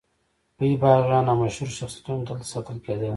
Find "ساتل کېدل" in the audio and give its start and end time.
2.53-3.09